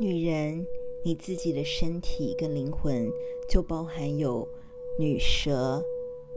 [0.00, 0.64] 女人，
[1.02, 3.10] 你自己的身体跟灵魂
[3.48, 4.48] 就包含有
[4.96, 5.82] 女蛇、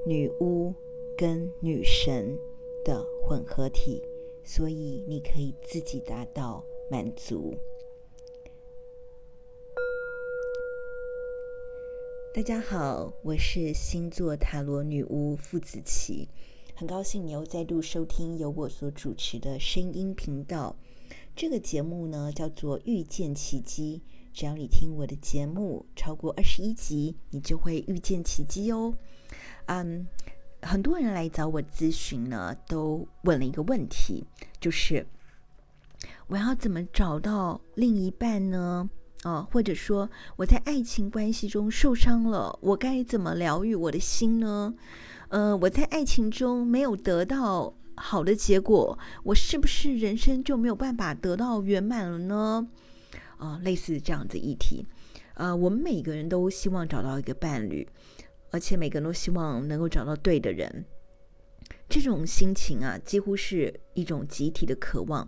[0.04, 0.74] 女巫
[1.16, 2.36] 跟女神
[2.84, 4.02] 的混合体，
[4.44, 7.56] 所以你可以自己达到满足。
[12.34, 16.28] 大家好，我是星座塔罗女巫傅子琪，
[16.74, 20.76] 很高兴你又再度收听由我所主持的声音频道。
[21.36, 24.02] 这个节目呢，叫做《遇见奇迹》。
[24.34, 28.94] 只要你听我的节目超过二十一集，你就会遇见奇迹哦。
[29.66, 30.08] 嗯，
[30.62, 34.24] 很多人来找我咨询呢，都问了一个问题，
[34.60, 35.06] 就是
[36.28, 38.90] 我要怎么找到另一半呢？
[39.24, 44.74] 啊，或者说我在爱情关系中受伤了，我该怎么疗愈我的心呢？
[45.30, 47.74] 呃，我在爱情中没有得到。
[47.96, 52.68] 好的结果，我是不是人生就没有办法得到圆满了呢？
[53.38, 54.86] 啊、类似这样子议题，
[55.34, 57.88] 呃，我们每个人都希望找到一个伴侣，
[58.52, 60.86] 而且每个人都希望能够找到对的人。
[61.90, 65.28] 这种心情啊，几乎是一种集体的渴望，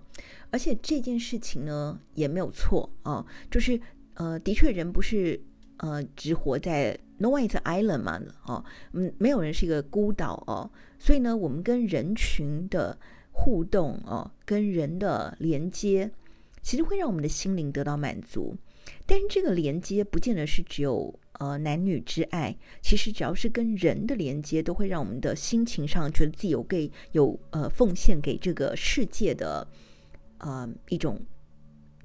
[0.50, 3.80] 而且这件事情呢也没有错啊、就是
[4.14, 5.42] 呃，的确人不是
[5.77, 6.98] 呃只活在。
[7.23, 12.97] No one is an island 嘛，哦，嗯，没有人是一个孤岛哦，所以呢，我们跟人群的
[13.31, 16.11] 互动哦，跟人的连接，
[16.61, 18.57] 其实会让我们的心灵得到满足。
[19.05, 29.65] 但是这个连接不见得是只有呃男女之爱，其实只要是跟人的连接，都会让我们的心情上觉得自己有给有呃奉献给这个世界的
[30.39, 31.17] 呃一种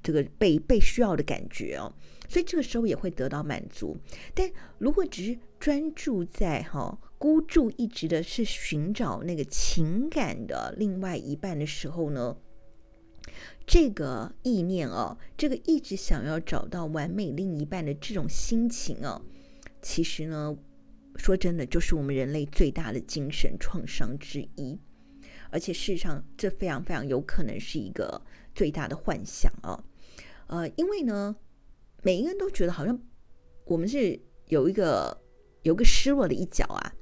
[0.01, 1.91] 这个被被需要的感觉哦。
[2.29, 3.97] 所以这个时候也会得到满足，
[4.35, 12.37] 但如果只是专注在哈、哦、孤注一掷的是寻找那个情感的另外一半的时候呢，
[13.65, 19.19] 这个意念哦，这个一直想要找到完美另一半的这种心情哦，
[19.81, 20.55] 其实呢，
[21.15, 24.79] 说真的，就是我们人类最大的精神创伤之一，
[25.49, 28.21] 而且事实上，这非常非常有可能是一个
[28.53, 29.83] 最大的幻想啊、哦，
[30.59, 31.35] 呃，因为呢。
[32.01, 32.99] 每一个人都觉得好像
[33.65, 35.15] 我们是有一个
[35.63, 36.93] 有一个失落的一角啊，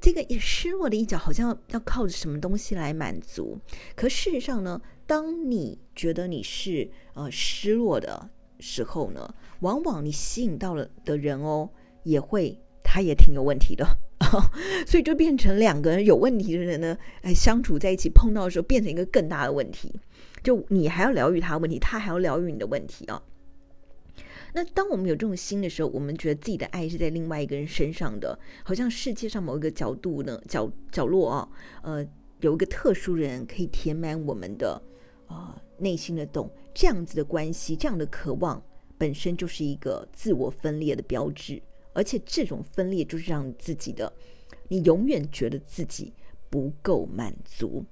[0.00, 3.58] 这个失落的一角好像要靠着什么东西来满足。
[3.94, 8.28] 可事实上呢，当你觉得你是呃失落的
[8.60, 11.70] 时候呢，往往你吸引到了的人哦，
[12.02, 13.86] 也会他也挺有问题的，
[14.86, 20.00] 所以就变成两个人有问题的人呢，哎，相处在一起碰到的时候，变成一个更大的问题。
[20.42, 23.22] 就你还要疗愈他的问题，他还要疗愈你的问题啊。
[24.56, 31.48] 那当我们有这种心的时候，我们觉得自己的爱是在另外一个人身上的，好像世界上某一个角度呢，角角落啊，
[31.82, 32.06] 呃，
[32.38, 34.80] 有一个特殊人可以填满我们的
[35.26, 38.62] 啊、内心的洞，这样子的关系，这样的渴望
[38.96, 41.60] 本身就是一个自我分裂的标志，
[41.92, 44.12] 而且这种分裂就是让自己的，
[44.68, 46.12] 你永远觉得自己
[46.48, 47.84] 不够满足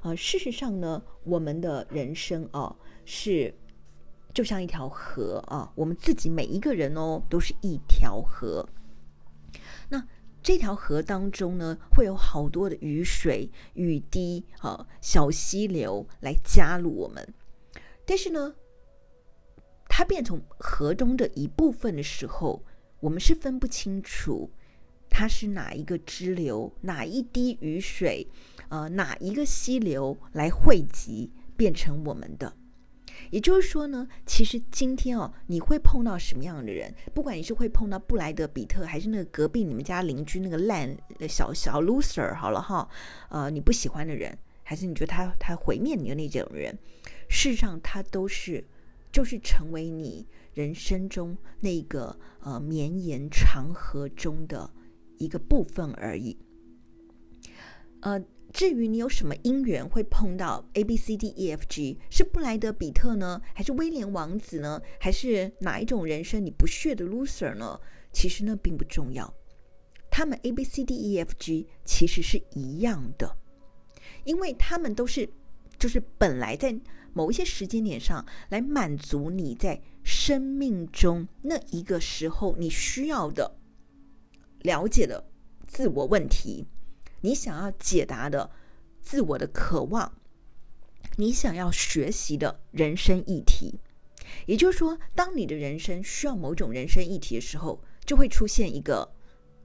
[0.00, 0.16] 啊、呃。
[0.16, 2.74] 事实上呢，我们的人生啊
[3.04, 3.54] 是。
[4.34, 8.68] 就像一条河啊，我们自己每一个人哦，都是一条河。
[9.88, 10.04] 那
[10.42, 17.32] 这条河当中呢，会有好多的雨水、雨滴啊、小溪流来加入我们。
[18.04, 18.56] 但是呢，
[19.88, 22.64] 它变成河中的一部分的时候，
[22.98, 24.50] 我们是分不清楚
[25.08, 28.26] 它是哪一个支流、哪一滴雨水、
[28.68, 32.52] 呃，哪一个溪流来汇集变成我们的。
[33.30, 36.94] 也就是说呢，其实今天哦，你会碰到什么样的人？
[37.14, 40.96] 不管你是会碰到布莱德比特，还是那个隔壁你们家邻居那个烂
[41.28, 42.88] 小小 loser，好了哈，
[43.28, 46.76] 呃，你不喜欢的人，还是你觉得他他毁灭你的那种人，
[47.28, 48.64] 事实上他都是
[49.10, 54.70] 就是成为你人生中那个呃绵延长河中的
[55.18, 56.36] 一个部分而已，
[58.00, 58.22] 呃。
[58.54, 67.80] 至于你有什么因缘会碰到 A B C D E F G，是布莱德彼特呢，还是威廉王子呢，还是哪一种人生你不屑的 loser 呢？
[68.12, 69.34] 其实呢并不重要，
[70.08, 73.36] 他们 A B C D E F G 其实是一样的，
[74.22, 75.28] 因为他们都是
[75.76, 76.78] 就是本来在
[77.12, 83.56] 某一些时间点上来满足你在生命中那一个时候你需要的
[84.60, 85.24] 了解的
[85.66, 86.64] 自我问题。
[87.24, 88.50] 你想要解答的
[89.00, 90.12] 自我的渴望，
[91.16, 93.80] 你想要学习的人生议题，
[94.44, 99.10] 也就是说，当你的人生需要某种人生议题的时候，就会出现一个，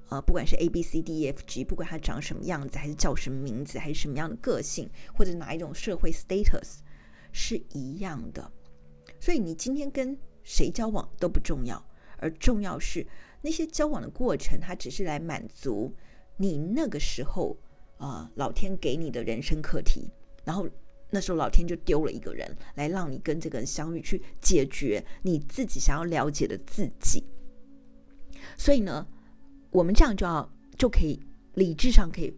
[0.07, 6.77] 呃，不管是 A B C D E F G，不管它长什么样子，还是叫什么名字，还是什么样的个性，或者哪一种社会 status，
[7.33, 8.49] 是一样的。
[9.19, 11.85] 所以，你今天跟谁交往都不重要，
[12.19, 13.05] 而重要是
[13.41, 15.93] 那些交往的过程，它只是来满足
[16.41, 17.55] 你那个时候
[17.97, 20.09] 啊、老天给你的人生课题。
[20.45, 20.65] 然后
[21.11, 27.23] 那时候老天就丢了一个人来让你跟这个人相遇，去解决你自己想要了解的自己。
[28.57, 29.05] 所以呢，
[29.69, 31.19] 我们这样就要就可以
[31.55, 32.33] 理智上可以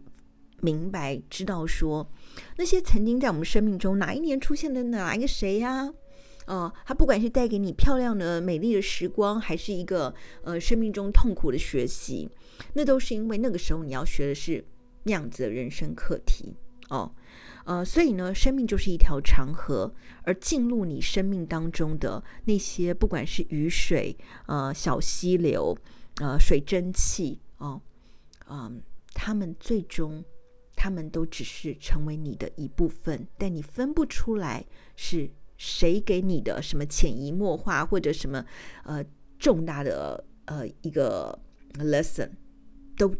[0.60, 2.10] 明白知道说，
[2.56, 5.94] 那些曾经在我们生命中哪一年出现的哪一个谁呀？
[6.52, 12.28] 呃，他不管是带给你漂亮的、美丽的时光，还是一个呃生命中痛苦的学习，
[12.74, 14.62] 那都是因为那个时候你要学的是
[15.04, 16.54] 那样子的人生课题
[16.90, 17.10] 哦。
[17.64, 19.94] 呃，所以呢，生命就是一条长河，
[20.24, 24.14] 而进入你生命当中的那些，不管是雨水、
[24.44, 25.74] 呃小溪流、
[26.20, 27.80] 呃水蒸气哦，
[28.50, 28.82] 嗯、
[29.14, 30.22] 他们最终，
[30.76, 34.66] 他们都只是成为你的一部分，但你分不出来
[34.96, 35.30] 是。
[35.64, 38.44] 谁给你的什么潜移默化，或者什么
[38.82, 39.04] 呃
[39.38, 41.38] 重大的呃一个
[41.74, 42.28] lesson，
[42.96, 43.14] 都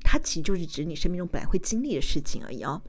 [0.00, 2.80] 它其实就是指你生命中本来会经历的事情而已哦。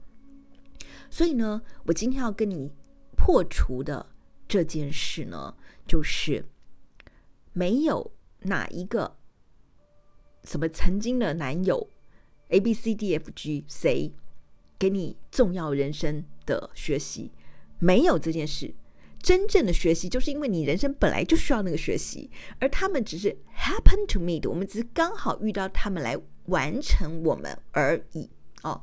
[1.10, 2.72] 所以呢，我今天要跟你
[3.14, 4.06] 破除的
[4.48, 5.54] 这件事呢，
[5.86, 6.46] 就是
[7.52, 8.10] 没有
[8.44, 9.18] 哪一个
[10.44, 11.90] 什么曾经的男友
[12.48, 14.14] A B C D F G 谁
[14.78, 17.30] 给你重要人生的学习，
[17.78, 18.74] 没有这件事。
[19.24, 22.30] 真正的学习，就是因为你人生本来就需要那个学习，
[22.60, 28.28] 而他们只是 happen to meet，我们只是刚好遇到他们来完成我们而已
[28.62, 28.82] 哦。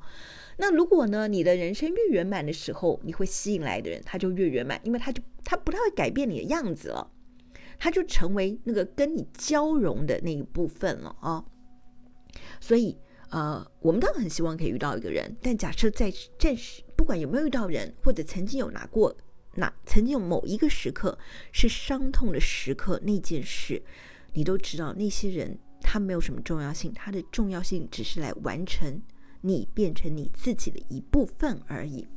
[0.57, 7.11] 那如果呢，你的人生越圆满的时候，你会吸引来的人他就越圆满，因为他就他不太会改变你的样子了，
[7.77, 11.45] 他就成为那个跟你交融的那一部分了啊、哦。
[12.59, 12.97] 所以
[13.29, 19.15] 呃，我们当然很希望可以遇到一个人，但假设在暂时不管有没有遇到人，或者曾经有拿过。
[19.55, 21.17] 那曾经有某一个时刻
[21.51, 23.83] 是伤痛的时刻，那件事
[24.33, 24.93] 你都知道。
[24.93, 29.01] 那些人他没有什么重要性，他的重要性只是来完成
[29.41, 32.07] 你变成你自己的一部分而已。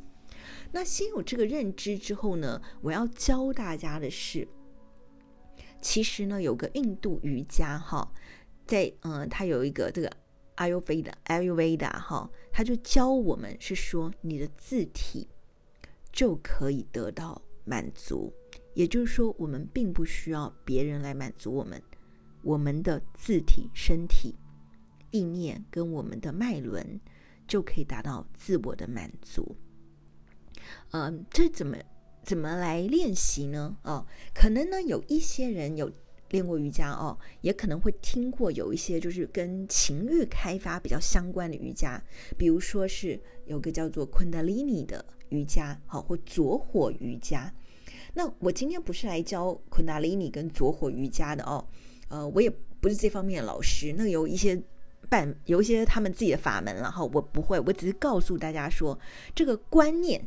[0.71, 4.47] 那先有这个认知之后呢，我要教大家的是，
[5.81, 8.13] 其实呢有个印度瑜伽哈，
[8.65, 10.09] 在嗯，他有一个这个
[10.55, 15.27] 阿尤菲达阿尤维达哈，他就教我们是说你的字体。
[16.15, 18.33] 就可以得到满足，
[18.75, 21.83] 也就是说，我们并不需要别人来满足我们，
[22.43, 24.37] 我们的自体、身体、
[25.11, 27.01] 意念跟我们的脉轮
[27.49, 29.57] 就可以达到自我的满足。
[30.93, 31.77] 嗯，这怎么
[32.23, 33.77] 怎么来练习呢？
[33.83, 35.91] 哦，可能呢有一些人有
[36.31, 42.01] 练过瑜伽哦，也可能会听过有一些就是跟情欲开发比较相关的瑜伽，
[42.39, 45.05] 比如说是有个叫做昆达里尼的。
[45.35, 47.53] 瑜伽好，或拙火瑜伽。
[48.15, 51.67] 那我今天不是来教昆达里尼跟拙火瑜伽的哦，
[52.09, 52.49] 呃，我也
[52.81, 53.93] 不是这方面的老师。
[53.99, 54.63] 那有一些
[55.11, 58.97] 办，有一些他们自己的法门了哈，我不会，我只是告诉大家说，
[59.35, 60.25] 这个观念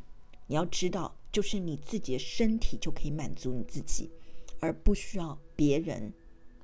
[0.48, 4.12] 你要知道，就是你自己的身体就可以满足你自己，
[4.60, 6.12] 而不需要别人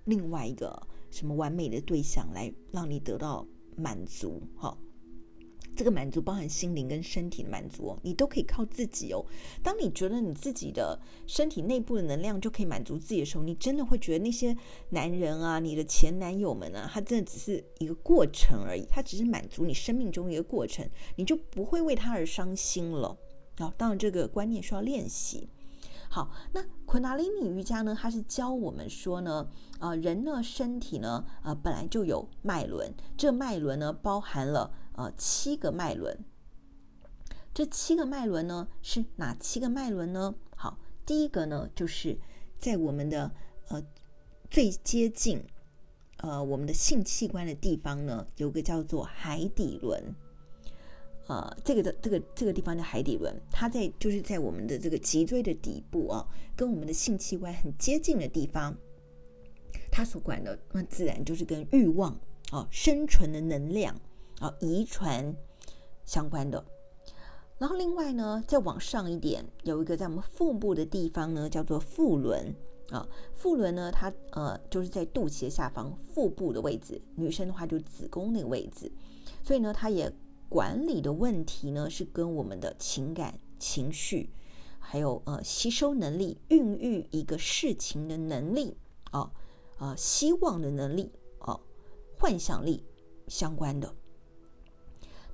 [0.04, 3.48] 另外一个什么完美的对象来让你得到
[3.78, 4.78] 满足哈。
[5.75, 9.25] 这个满足包含心灵跟身体的满足哦，你都可以靠自己哦。
[9.62, 14.56] 当你觉得你自己的身体内部的能量就可以满足自己的时候，你真的会觉得那些
[14.89, 23.18] 男人啊，你的前男友们啊，他真的只是一个过程而已，他只是满足你生命中的一个过程，你就不会为他而伤心了。
[23.58, 25.50] 好，当然这个观念需要练习。
[26.10, 29.50] 好，那昆达里尼瑜伽呢，它是教我们说呢，
[29.80, 34.72] 呃，人呢身体呢，呃，本来就有脉轮，这脉轮呢包含了。
[34.95, 36.17] 呃，七个脉轮，
[37.53, 40.35] 这七个脉轮呢是哪七个脉轮呢？
[40.55, 42.17] 好，第一个呢就是
[42.59, 43.31] 在我们的
[43.69, 43.83] 呃
[44.50, 45.43] 最接近
[46.17, 50.13] 呃我们的性器官的地方呢，有个叫做海底轮。
[51.25, 58.77] 呃，这个的这个这个地方的海底轮，它在就是在我们的这个脊椎的底部啊，跟我们的性器官很接近的地方，
[59.89, 62.19] 它所管的那自然就是跟欲望
[62.51, 64.00] 啊、生存的能量。
[64.43, 65.33] 啊，遗传
[66.03, 66.65] 相关的。
[67.57, 72.53] 然后另外呢，再往上一点，有一个在我们腹部的地方呢，叫做腹轮
[72.89, 73.07] 啊。
[73.33, 77.01] 腹轮呢，它呃就是在肚脐的下方腹部的位置。
[77.15, 78.91] 女生的话就子宫那个位置。
[79.41, 80.12] 所以呢，它也
[80.50, 84.29] 管理的问题呢，是跟我们的情感、情绪，
[84.77, 88.75] 还有呃吸收能力、孕育一个事情的能力
[89.12, 89.31] 啊，
[89.77, 91.57] 啊、希望的能力啊，
[92.19, 92.83] 幻想力
[93.29, 93.95] 相关的。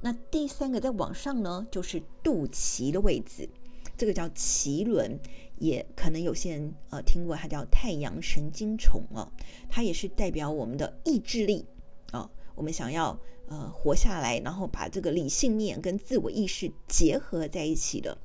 [0.01, 3.49] 那第三个再往上呢，就是肚脐的位置，
[3.97, 5.19] 这个叫脐轮，
[5.57, 9.29] 也可能有些人呃听过，它叫太阳神经丛哦，
[9.69, 11.65] 它也是代表我们的意志力
[12.11, 18.17] 啊、我们想要呃活下来，然后把这个理性面跟自我意识结合在一起的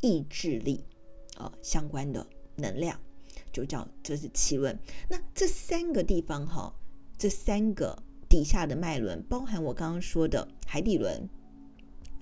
[0.00, 0.82] 意志力
[1.36, 2.98] 啊、呃、相关的能量，
[3.52, 4.78] 就叫这是脐轮。
[5.08, 6.74] 那这三个地方哈、
[7.16, 11.28] 这三个底下的脉轮，包含我刚刚说的海底轮、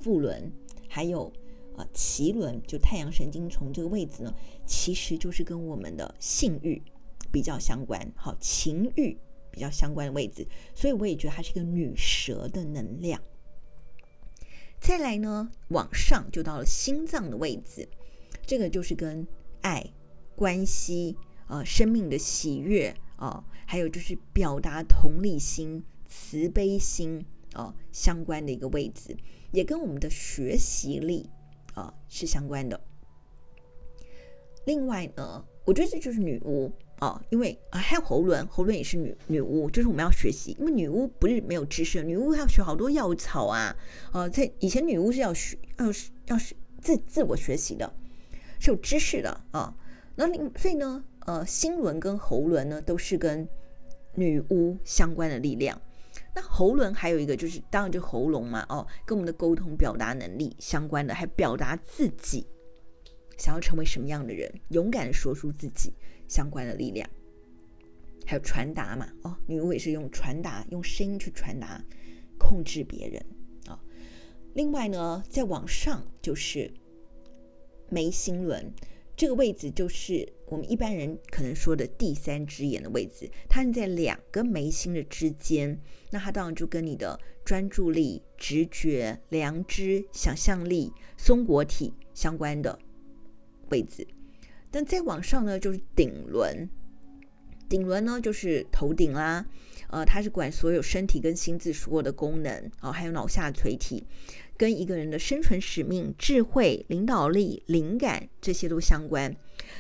[0.01, 0.53] 腹轮，
[0.89, 1.33] 还有。
[1.77, 4.35] 啊，脐轮就太阳神经丛这个位置呢，
[4.65, 6.81] 其实就是跟我们的性欲
[7.31, 9.15] 比较相关，好，情欲
[9.51, 13.21] 比较相关的位置，所以我也觉得它是一个女蛇的能量。
[14.81, 17.87] 再来呢，往上就到了心脏的位置，
[18.47, 19.29] 这个就是跟
[19.61, 19.93] 爱、
[20.35, 21.15] 关系、
[21.47, 25.85] 呃、生命的喜悦啊、还有就是表达同理心、
[26.19, 29.17] 慈悲心啊、相关的一个位置，
[29.53, 31.29] 也跟我们的学习力。
[31.75, 32.81] 啊，是相关的。
[34.65, 40.57] 另外呢，我觉得这就是女巫啊，因为啊，还有喉轮，喉轮也是女女巫，就是我们要学习。
[40.59, 43.77] 因为女巫不是没有知识，女巫要学好多药草啊，
[44.11, 47.93] 啊，在以前女巫是要学，要是要是自自我学习的，
[48.59, 49.77] 是有知识的啊。
[50.15, 50.27] 那
[50.59, 53.47] 所以呢，呃，心轮跟喉轮呢，都是跟
[54.15, 55.79] 女巫相关的力量。
[56.37, 62.47] 那喉轮还有一个就是，当然就喉咙嘛，哦，跟我们的沟通表达能力相关的，还表达自己
[63.39, 65.95] 想要成为什么样的人，勇敢的说出自己
[66.29, 67.09] 相关的力量，
[68.27, 71.83] 还有传达嘛，哦，女巫也是用传达，用声音去传达，
[72.39, 73.25] 控制别人
[73.65, 73.81] 啊、哦。
[74.53, 76.71] 另外呢，再往上就是
[77.89, 78.71] 眉心轮。
[79.17, 85.81] 这个位置就是我们一般人可能说的第三只眼的位置，它是在两个眉心的之间。
[86.11, 92.79] 那它当然就跟你的专注力、直觉、良知、想象力、松果体相关的
[93.71, 94.07] 位置。
[94.71, 96.69] 但再往上呢，就是顶轮。
[97.69, 99.45] 顶轮呢，就是头顶啦，
[99.89, 104.07] 呃，它是管所有身体跟心智所有的功能、哦，还有脑下垂体。
[104.57, 109.37] 跟一个人的生存使命、智慧、领导力、灵感这些都相关。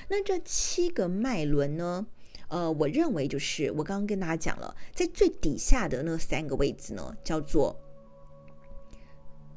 [0.08, 2.06] 那这七个脉轮呢？
[2.48, 7.76] 呃，我认为就是我刚刚跟大家讲了，在最底下的那三个位置呢，叫做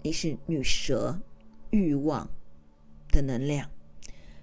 [0.02, 1.20] 你是女蛇
[1.70, 2.28] 欲望
[3.12, 3.70] 的能量。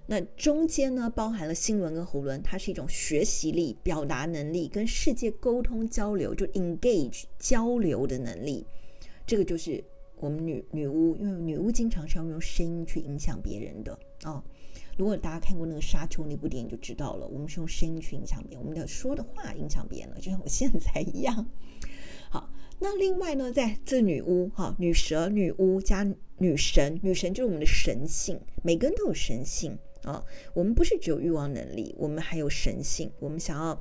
[0.06, 8.64] 那中间呢，包含了心轮跟喉轮，它是一种学习力、表达能力、跟世界沟通交流，就 engage 交流的能力。
[9.26, 9.82] 这个就是。
[10.18, 14.42] 我们女女巫，因为女巫经常是要用声音去影响别人的哦。
[14.96, 17.26] 如果大家看过那个《沙丘》那部电影，就知道了。
[17.26, 21.46] 我们是用声音去影响别人，我们的说的话影响别人了，就像我现在一样。
[22.30, 26.02] 好，那另外呢，在这女巫哈、女蛇、女巫加
[26.38, 33.78] 女神，女神就是我们的神性，每个人都有神性啊、我们不是只有欲望能力，我们还有神性，我们想要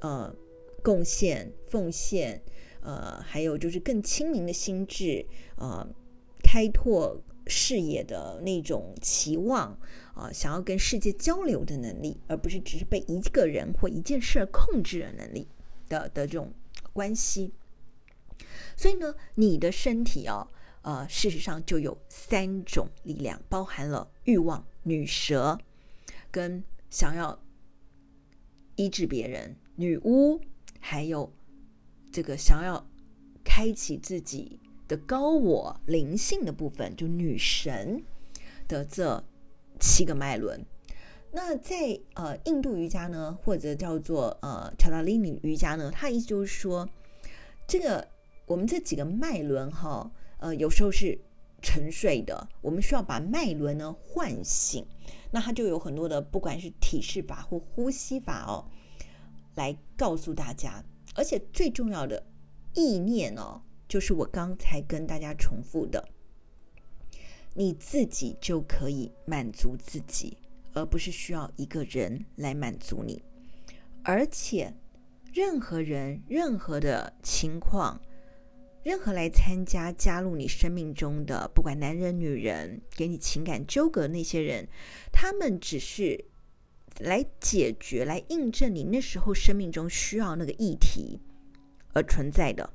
[0.00, 0.34] 呃
[0.82, 2.42] 贡献、奉献。
[2.80, 5.86] 呃，还有就是更清明的心智，呃，
[6.42, 9.72] 开拓视野的那种期望，
[10.14, 15.48] 啊、呃，想要跟世界交流的能力，而不是只是被一个人或一件事控制的能力
[15.88, 16.52] 的的这种
[16.92, 17.52] 关系。
[18.76, 20.48] 所以呢，你的身体啊，
[20.82, 25.58] 呃，事实上就有三种力量，包含了欲望、女蛇，
[26.30, 27.42] 跟想要
[28.76, 30.40] 医治别人、女巫，
[30.80, 31.32] 还有。
[32.10, 32.84] 这个想要
[33.44, 38.02] 开启自己的高我灵性的部分，就女神
[38.66, 39.22] 的这
[39.78, 40.64] 七个脉轮。
[41.30, 46.88] 那在呃印度瑜伽呢，或者叫做呃乔达利尼瑜伽呢，它意思就是说，
[47.66, 48.08] 这个
[48.46, 51.18] 我们这几个脉轮哈，呃有时候是
[51.60, 54.86] 沉睡的，我们需要把脉轮呢唤醒。
[55.30, 58.64] 那它就有很多的，不管是体式法或呼吸法哦，
[59.54, 60.82] 来告诉大家。
[61.18, 62.24] 而且最重要的
[62.74, 66.08] 意念哦，就是我刚才跟大家重复的，
[67.54, 70.38] 你自己就可以满足自己，
[70.74, 73.20] 而不是需要一个人来满足你。
[74.04, 74.72] 而且，
[75.34, 78.00] 任何人、任何的情况，
[78.84, 84.68] 任何来参加、加入你生命中的，不管男人、女人，给你情感纠葛那些人，
[85.10, 86.26] 他们只是。
[86.98, 91.20] 来解决、来印证你那时候生命中需要那个议题
[91.92, 92.72] 而存在的。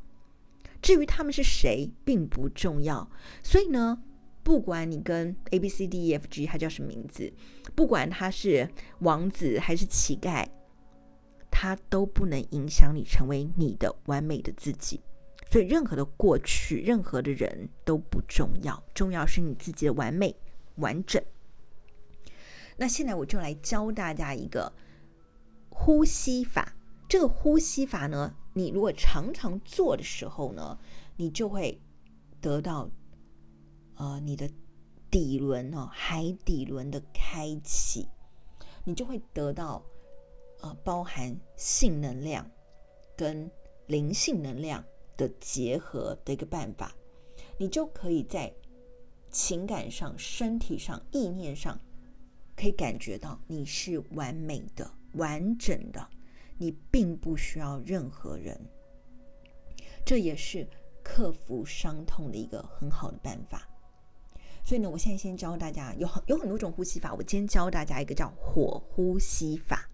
[0.82, 3.10] 至于他们是谁，并不重要。
[3.42, 4.04] 所以呢，
[4.44, 7.32] 不管你跟 A B C D E F G 他叫什么名字，
[7.74, 10.46] 不管他是王子还是乞丐，
[11.50, 15.00] 他都不能影响你成为你的完美的自己。
[15.50, 20.36] 所以，任何的过去、任何的人都不重要，重要是你自己的完美、
[20.76, 21.24] 完整。
[22.84, 24.70] 那现在我就来教大家一个
[25.70, 26.76] 呼吸法。
[27.08, 30.78] 这个呼吸法呢，你如果常常做的时候呢，
[31.16, 31.80] 你就会
[32.42, 32.90] 得到
[33.96, 34.50] 呃你的
[35.10, 38.06] 底轮哦，海底轮的开启，
[38.84, 39.82] 你就会得到
[40.60, 42.46] 呃包含性能量
[43.16, 43.50] 跟
[43.88, 44.84] 灵性能量
[45.16, 46.94] 的结合的一个办法，
[47.58, 48.54] 你就可以在
[49.32, 51.80] 情感上、身体上、意念上，
[52.56, 56.08] 可以感觉到你是完美的、完整的。
[56.60, 58.58] 你并不需要任何人，
[60.06, 60.66] 这也是
[61.04, 63.68] 克服伤痛的一个很好的办法。
[64.64, 67.14] 所以呢，我现在先教大家有很有很多种呼吸法。
[67.16, 69.90] 我今天教大家一个叫火呼吸法。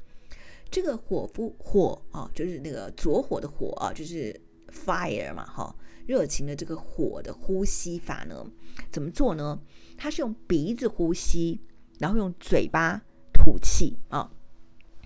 [0.70, 5.76] 这个火呼火啊，就是那个着火的火啊，就是 fire 嘛，哈，
[6.06, 8.46] 热情的这个火的呼吸法呢，
[8.92, 9.60] 怎么做呢？
[9.98, 11.62] 它是用鼻子呼吸，
[12.00, 13.02] 然后用嘴巴
[13.32, 14.32] 吐气啊。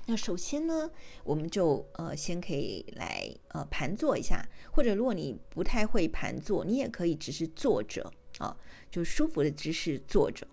[0.06, 0.90] 那首先呢，
[1.24, 8.56] 我们就呃先可以来呃盘坐一下，或者如果你不太会盘坐，你也可以只是坐着啊，
[8.92, 10.46] 就舒服的姿势坐着。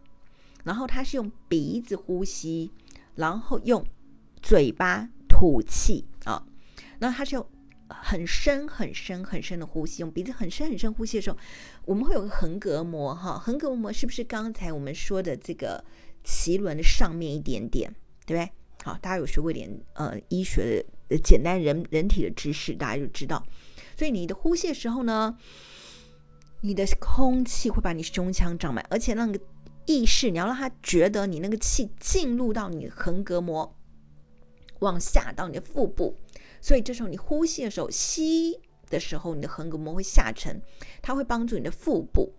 [0.63, 2.71] 然后它是用鼻子呼吸，
[3.17, 3.85] 然后用
[4.41, 6.47] 嘴巴吐气啊。
[7.01, 7.45] 那它是用
[7.89, 11.37] 很深很深很深的呼吸，用鼻子很深很深呼吸的时候，
[11.87, 15.83] 我们会有个横膈膜哈，横膈膜是不是刚才我们说的这个
[16.25, 17.95] 脐轮的上面一点点，
[18.27, 18.51] 对不对？
[18.83, 23.45] 好，大家有学过点呃医学的简单人人体的知识，大家就知道。
[23.97, 25.37] 所以你的呼吸的时候呢，
[26.63, 29.39] 你的空气会把你胸腔胀满，而且那个
[29.85, 33.77] 意识你要让他觉得你那个气进入到你横膈膜，
[34.79, 36.17] 往下到你的腹部。
[36.63, 38.59] 所以这时候你呼吸的时候，吸
[38.89, 40.59] 的时候你的横膈膜会下沉，
[41.03, 42.33] 它会帮助你的腹部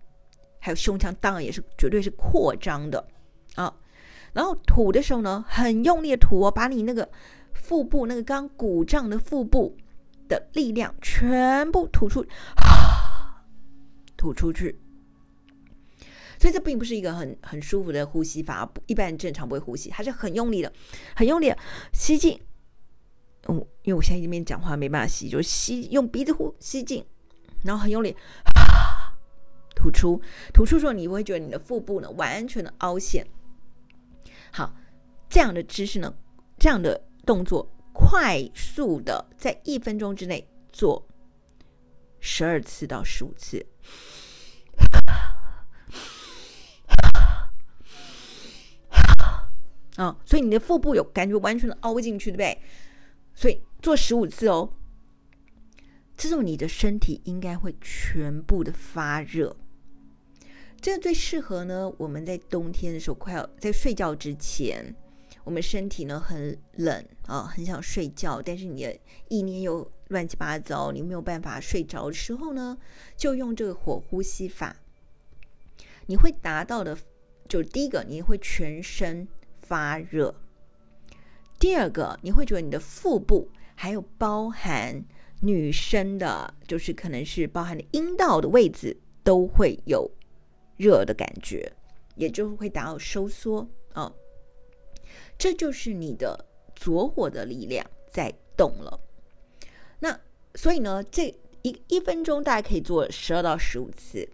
[0.58, 3.06] 还有胸腔，当然也是绝对是扩张的
[3.56, 3.74] 啊。
[4.32, 7.08] 然后吐的时候呢，很用力的吐哦，把你那个
[7.52, 9.76] 腹部那个刚鼓胀的腹部
[10.26, 12.24] 的力量全部吐出，
[14.16, 14.78] 吐出去。
[16.40, 20.72] 所以这并不是一个很很舒服的呼吸法，一般正常不会呼吸，它是很用力的，
[21.14, 21.58] 很用力的
[21.92, 22.40] 吸进。
[23.48, 27.04] 嗯，因为我现在这边讲话没办法吸，就吸用鼻子呼吸进，
[27.64, 28.16] 然后很用力
[29.76, 30.20] 吐出。
[30.54, 33.26] 吐出之后，你会觉得你的腹部呢完全的凹陷。
[34.52, 34.74] 好，
[35.30, 36.14] 这样的姿势呢，
[36.58, 41.08] 这样的动作，快速的在一分钟之内做
[42.20, 43.66] 十二次到十五次。
[49.96, 52.58] 啊、所以你的腹部有感觉完全的凹进去，对不对？
[53.34, 54.72] 所以做十五次哦，
[56.16, 59.56] 这时候你的身体应该会全部的发热。
[60.82, 64.92] 这最适合呢，我们在冬天的时候，快要在睡觉之前，
[65.44, 72.76] 我们身体呢很冷啊，很想睡觉，但是你的意念又乱七八糟，你没有办法睡着的时候呢，
[73.16, 74.74] 就用这个火呼吸法，
[76.06, 76.98] 你会达到的，
[77.48, 79.28] 就第一个你会全身
[79.60, 80.34] 发热，
[81.60, 85.04] 第二个你会觉得你的腹部还有包含
[85.42, 90.10] 女生的，就是可能是包含的阴道的位置都会有。
[90.76, 91.72] 热的感觉，
[92.16, 94.12] 也就会达到收缩啊、
[95.38, 99.00] 这就是你的左火的力量在动了。
[100.00, 100.18] 那
[100.54, 104.28] 所以呢，这一一分钟大概可以做十二到十五次。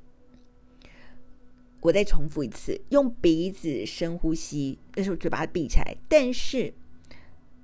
[1.81, 6.75] 我再重复一次，用鼻子深呼吸，那时候嘴巴闭起来，但是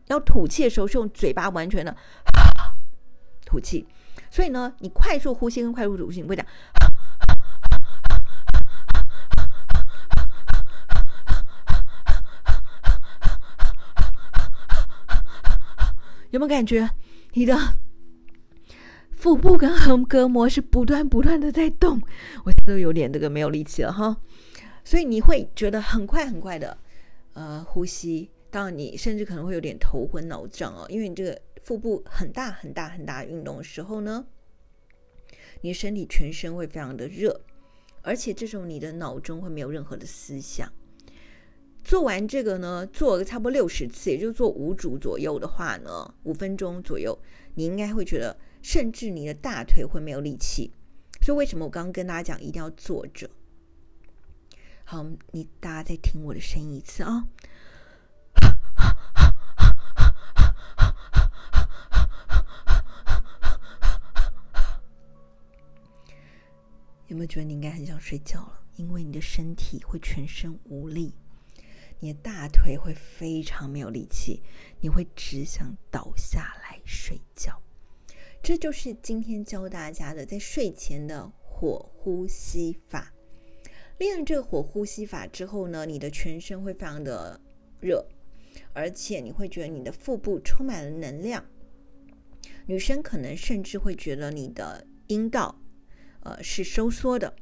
[0.07, 1.97] 要吐气的时候是用嘴巴完全的
[3.45, 3.87] 吐气。
[4.31, 6.47] 所以呢，你快速呼吸跟快速吐气，你会讲。
[16.35, 16.91] 有没有感觉
[17.35, 17.57] 你的
[19.15, 22.03] 腹部跟横膈膜是不断不断的在动？
[22.45, 24.21] 我都有点这个没有力气了哈，
[24.85, 26.77] 所以你会觉得很快很快的
[27.35, 34.27] 呃呼吸，当然你甚至可能会有点头昏脑胀哦，因为你这个腹部很大很大很大运动的时候呢，
[35.61, 37.43] 你身体全身会非常的热，
[38.03, 40.69] 而且这时候你的脑中会没有任何的思想。
[41.85, 47.17] 做完这个呢，做个差不多六十次，也就做五组左右的话呢，五分钟左右，
[47.55, 50.73] 你应该会觉得，甚至你的大腿会没有力气。
[51.21, 53.29] 所以为什么我刚刚跟大家讲一定要坐着？
[54.85, 57.29] 好，你大家再听我的声音一次啊！
[67.09, 68.61] 有没有觉得你应该很想睡觉了？
[68.77, 71.15] 因为你的身体会全身无力。
[72.05, 74.43] 你的大腿会非常没有力气，
[74.79, 77.59] 你会只想倒下来睡觉。
[78.43, 83.11] 这就是今天教大家的在睡前的火呼吸法。
[83.97, 87.41] 练了这个火呼吸法之后呢，你的全身会非常的
[87.81, 88.07] 热，
[88.75, 91.43] 而且你会觉得你的腹部充满了能量。
[92.67, 95.59] 女生可能甚至会觉得你的阴道，
[96.21, 97.35] 呃，是收缩的，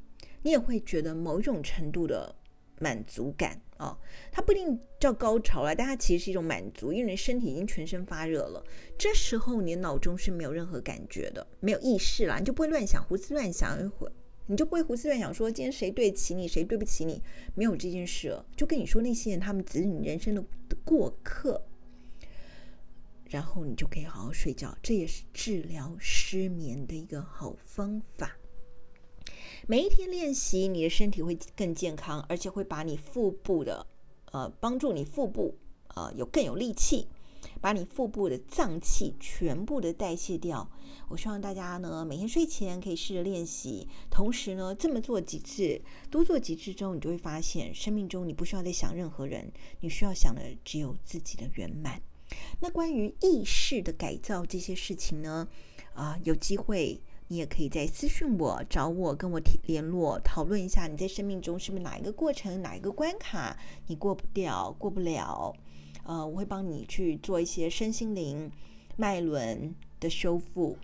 [0.42, 2.36] 你也会觉得某种程度的
[2.78, 3.98] 满足感啊、哦。
[4.30, 8.64] 它不一定叫高潮了，但它其实是一种满足，因为你身体已经全身发热了。
[8.96, 14.08] 这时候你脑中是没有任何感觉的，没有意识啦，你就不会乱想、胡思乱想一，会，
[14.46, 17.22] 你就不会胡思乱想说今天谁对得起你，谁对不起你，
[17.54, 18.46] 没有这件事了。
[18.56, 20.44] 就跟你说那些人，他们只是你人生的
[20.84, 21.62] 过客。
[23.28, 28.36] 然后你就可以好好睡觉，这也是治疗失眠的一个好方法。
[29.68, 33.86] 每一天练习，你的身体会更健康，而且会把你腹部的，
[34.32, 35.54] 呃，帮助你腹部，
[35.94, 37.06] 呃，有更有力气，
[37.60, 40.68] 把你腹部的脏器全部的代谢掉。
[41.08, 52.02] 我希望大家呢，每天睡前可以试着练习，同时呢，这么做几次，多做几次之后，你就会发现，生命中你不需要再想任何人，你需要想的只有自己的圆满。
[52.58, 55.46] 那关于意识的改造这些事情呢，
[55.94, 57.00] 啊，有机会
[57.32, 65.56] 你也可以再私信我，找我跟我提联络讨论一下，你在生命中是不是哪一个过程、哪一个关卡你过不掉、过不了？
[66.04, 68.52] 呃，我会帮你去做一些身心灵
[68.98, 70.76] 脉轮的修复。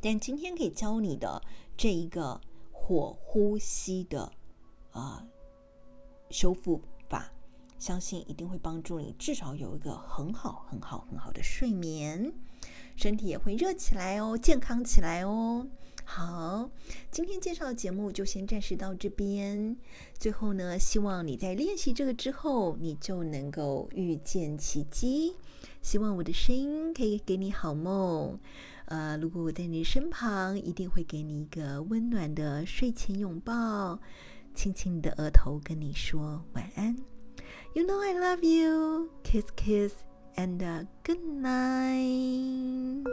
[0.00, 1.42] 但今天可以教你的
[1.76, 4.30] 这一个火呼吸的
[4.92, 5.26] 啊
[6.30, 6.80] 修复。
[7.78, 12.32] 相信一定会帮助你，至少有一个很好、很好、很好的睡眠，
[12.96, 15.66] 身体也会热起来哦，健康起来哦。
[16.04, 16.70] 好，
[17.10, 19.76] 今天介绍的节目就先暂时到这边。
[20.18, 25.34] 最后呢，希望你在练习这个之后，你就能够遇见奇迹。
[25.82, 28.38] 希望我的声音可以给你好梦。
[28.86, 33.98] 呃，如果我在你身旁，一定会给你一个温暖的睡前拥抱，
[34.54, 37.15] 亲亲你的额头，跟你说晚安。
[37.76, 39.10] You know I love you.
[39.22, 39.92] Kiss, kiss,
[40.38, 43.04] and uh, good night.